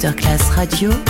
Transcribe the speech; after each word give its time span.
Masterclass 0.00 0.56
Radio, 0.56 1.09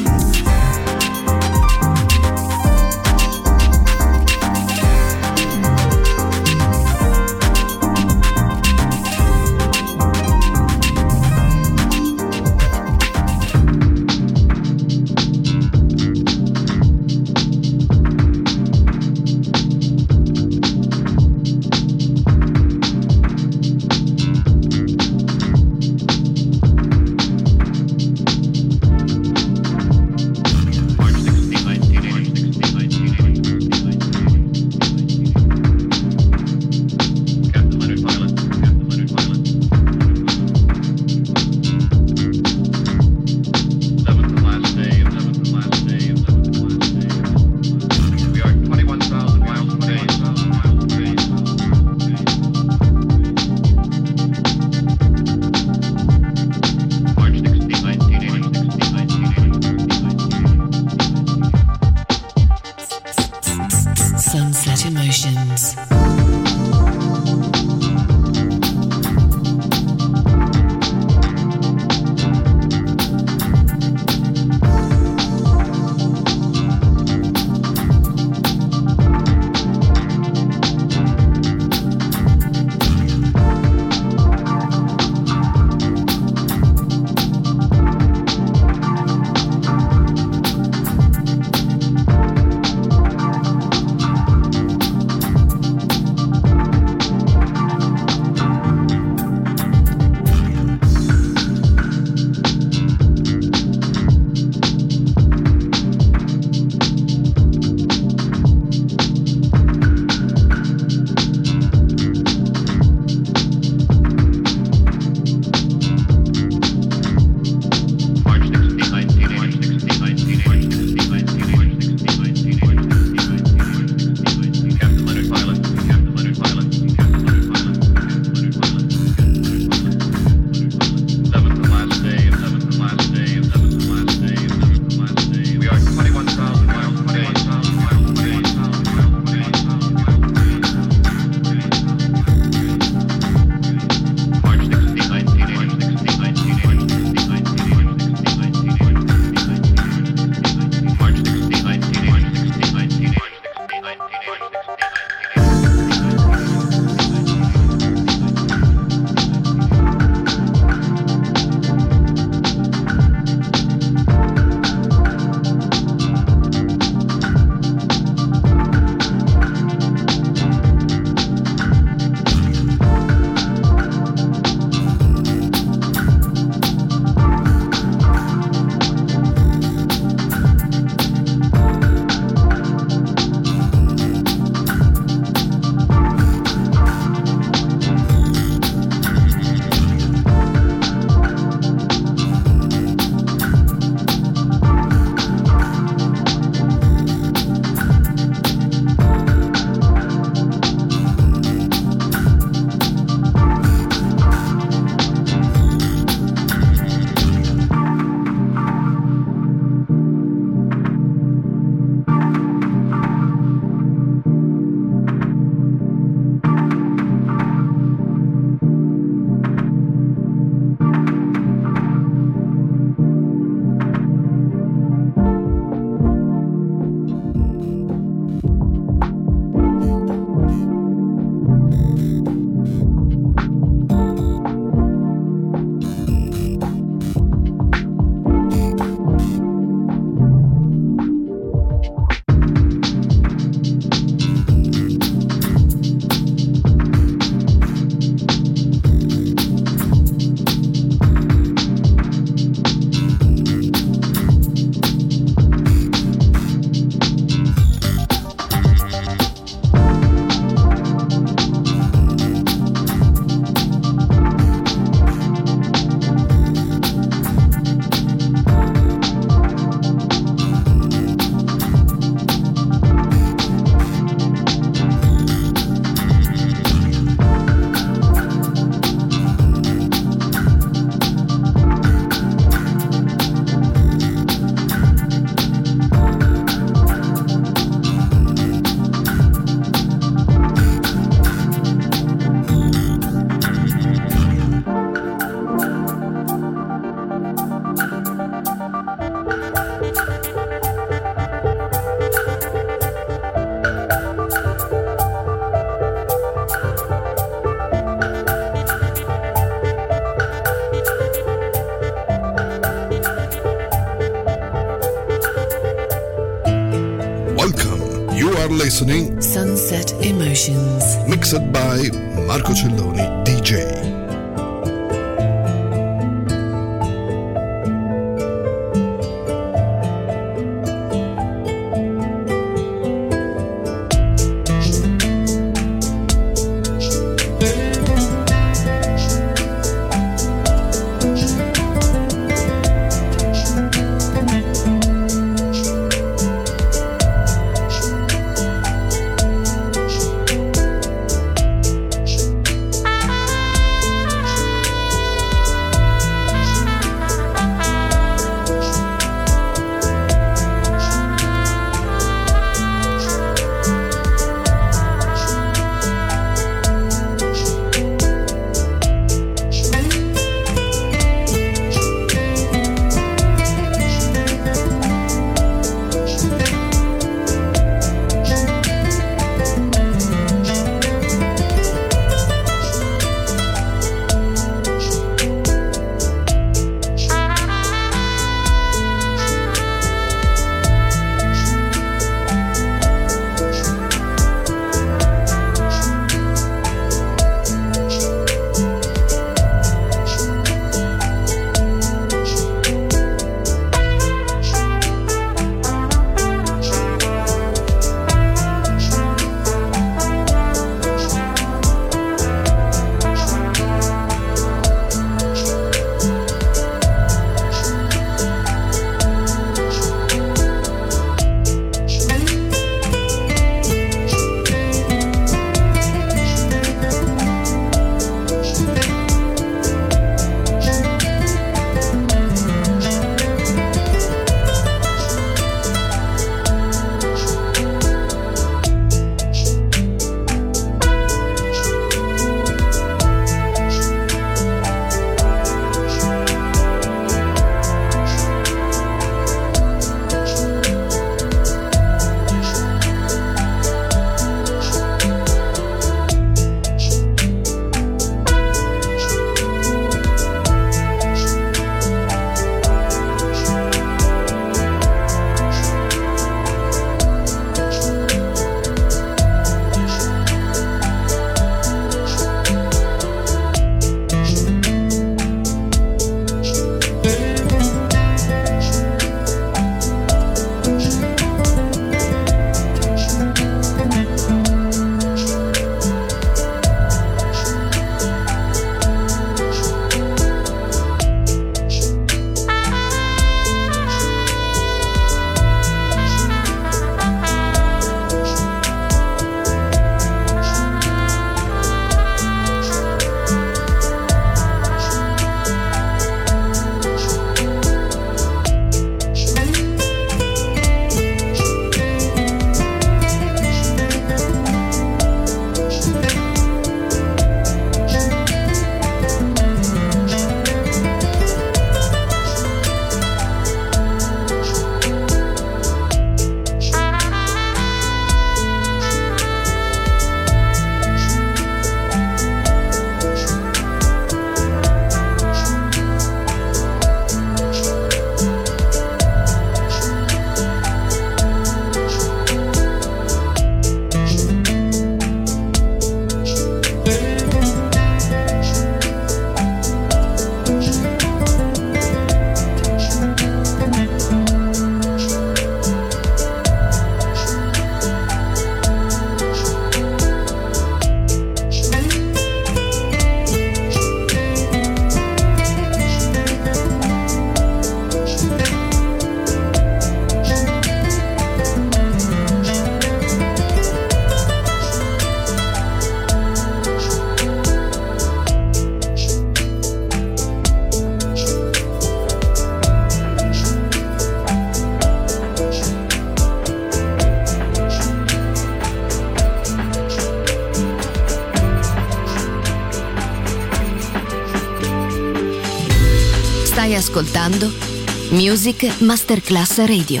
Music 598.40 598.82
Masterclass 598.82 599.64
Radio. 599.64 600.00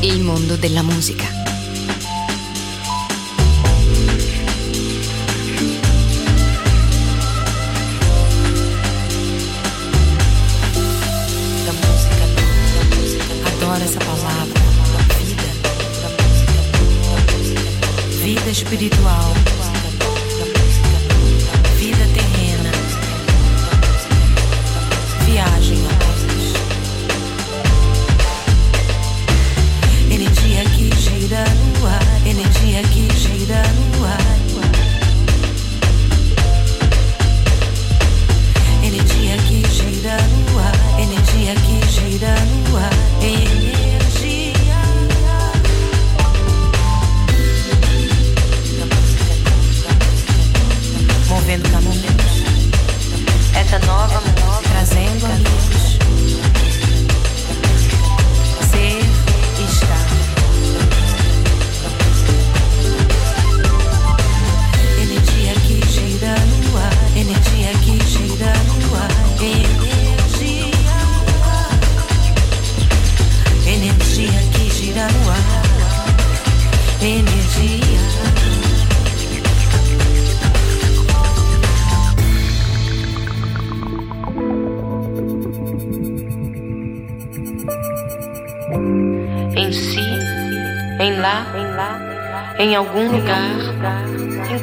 Il 0.00 0.22
mondo 0.22 0.56
della 0.56 0.80
musica. 0.80 1.26
La 11.66 11.72
musica, 11.72 12.24
la 12.78 12.96
musica. 12.96 13.34
Adora 13.42 13.84
essa 13.84 13.98
palavra. 13.98 14.60
Vida. 15.22 15.52
La 16.00 16.08
musica. 16.16 16.60
Vida 18.22 18.48
espiritual. 18.48 19.59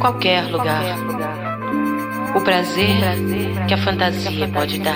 qualquer 0.08 0.45
lugar. 0.49 0.97
O 2.34 2.39
prazer 2.39 2.97
que 3.68 3.74
a 3.74 3.78
fantasia 3.78 4.47
pode 4.47 4.80
dar. 4.80 4.95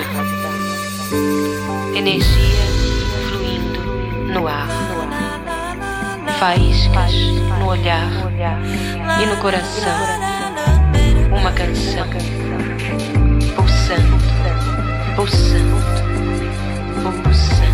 Energia 1.93 2.63
fluindo 3.27 4.33
no 4.33 4.47
ar. 4.47 4.69
Faíscas 6.39 7.13
no 7.59 7.67
olhar 7.67 8.09
e 9.21 9.25
no 9.25 9.35
coração. 9.37 9.99
Uma 11.37 11.51
canção 11.51 12.07
pulsando, 13.55 14.17
pulsando, 15.17 15.75
pulsando. 17.21 17.70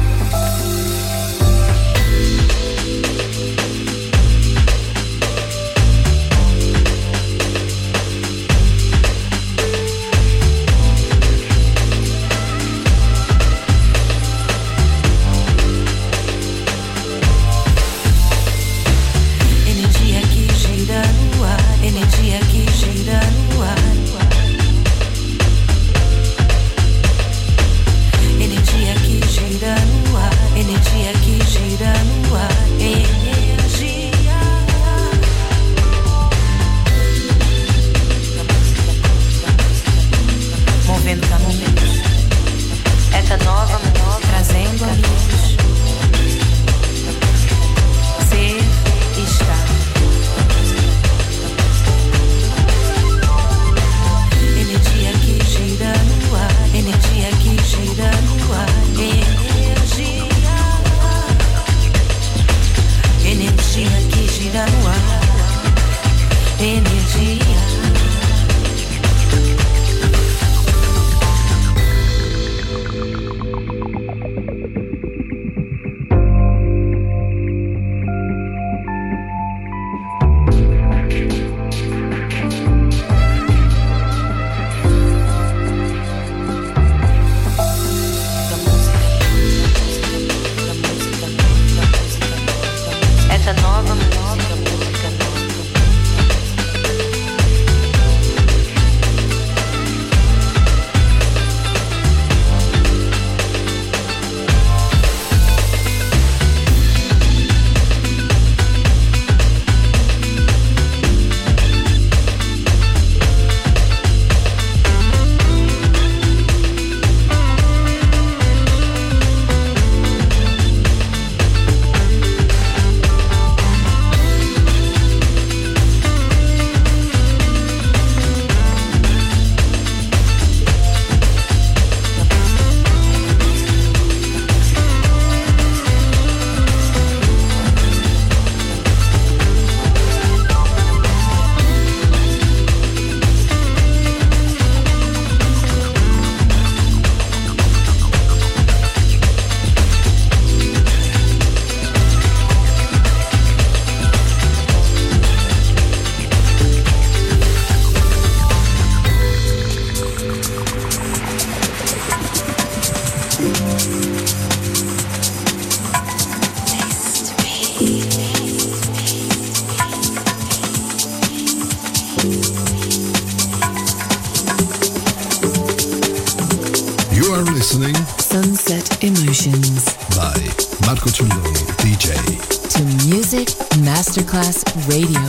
Radio. 184.90 185.26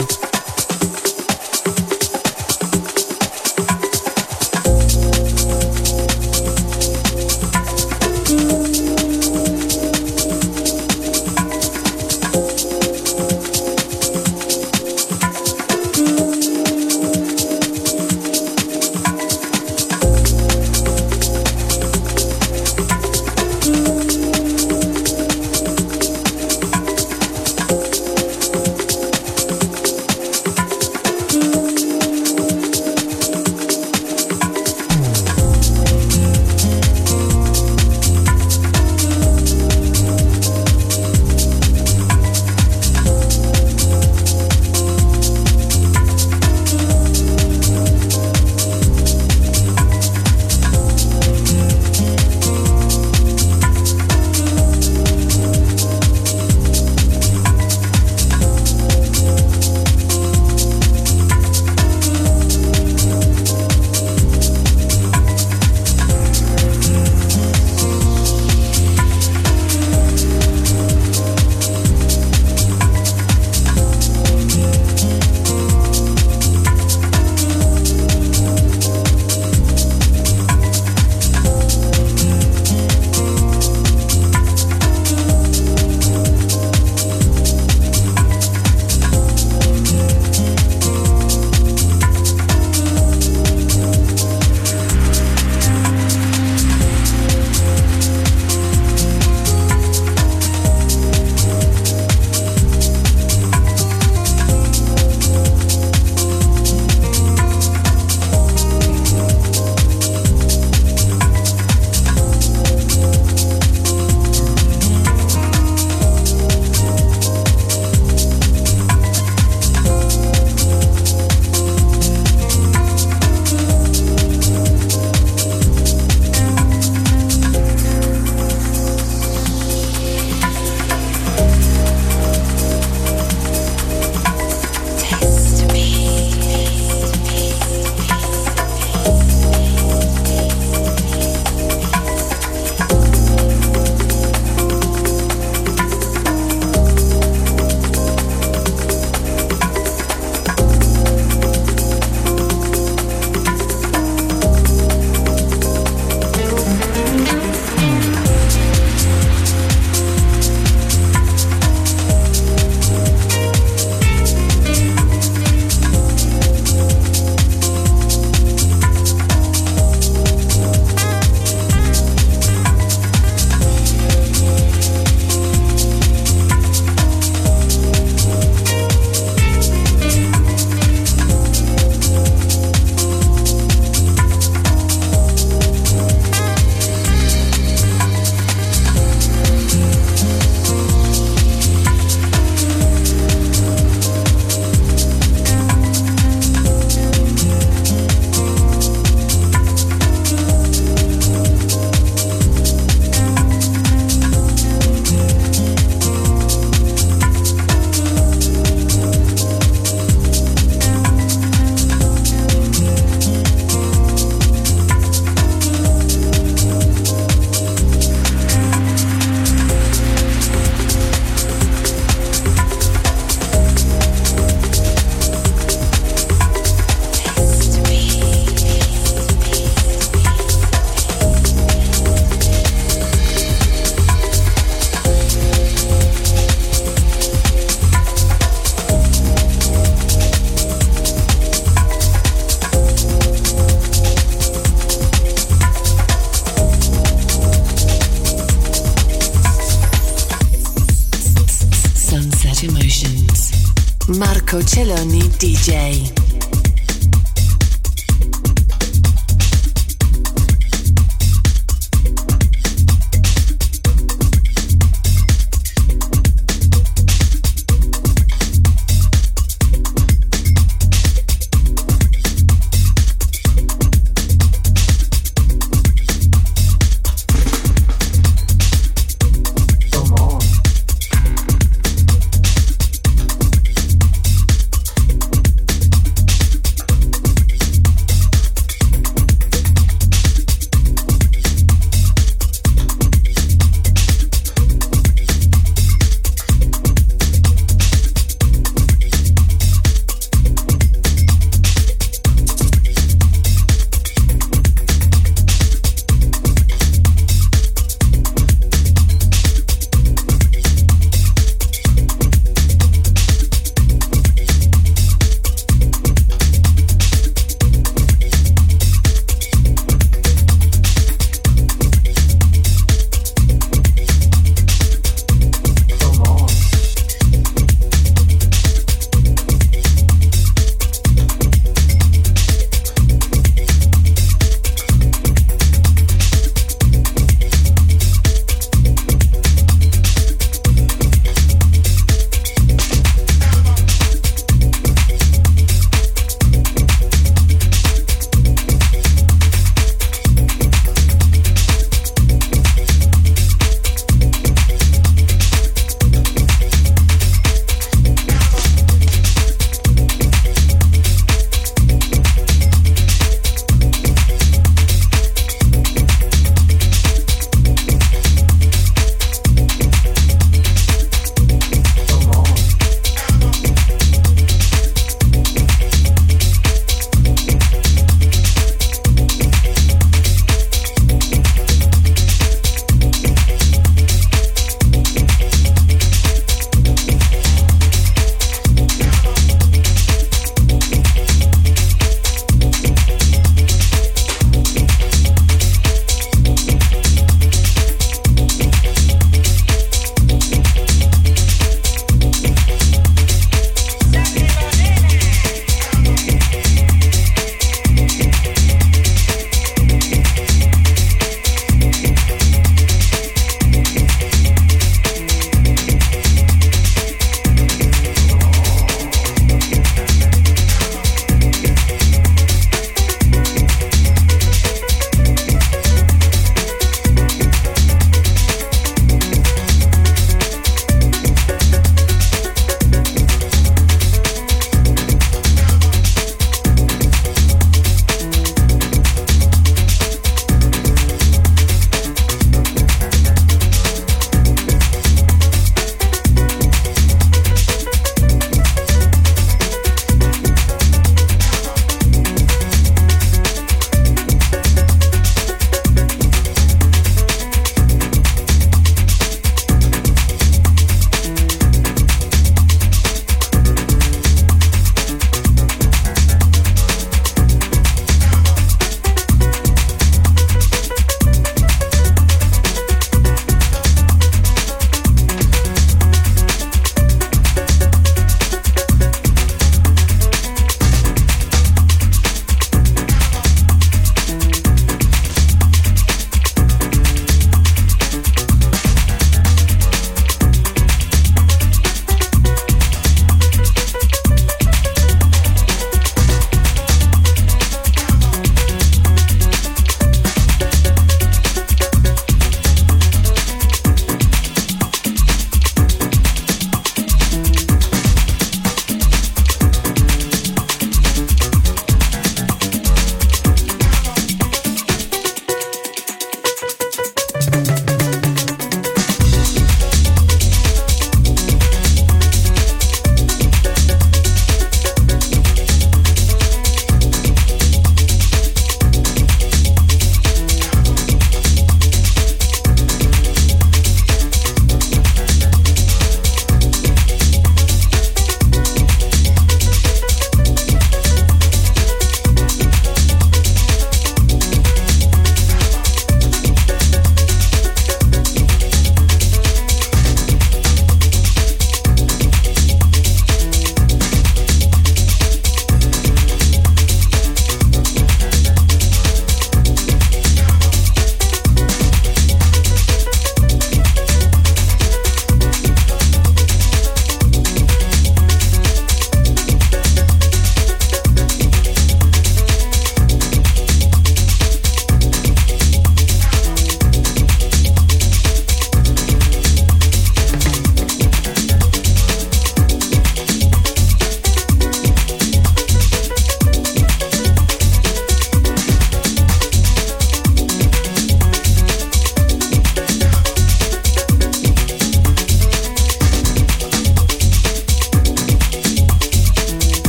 Celloni 254.68 255.30
DJ. 255.38 256.07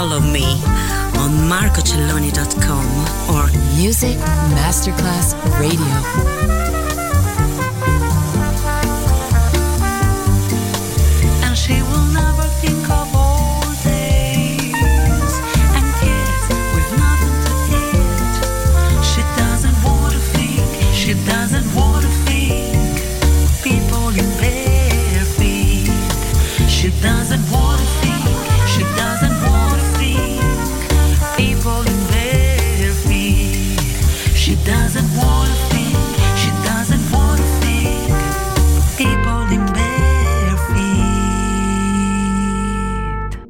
follow 0.00 0.18
me 0.18 0.44
on 1.20 1.30
marcocelloni.com 1.52 2.86
or 3.36 3.50
Music 3.76 4.16
Masterclass 4.56 5.34
Radio. 5.60 6.29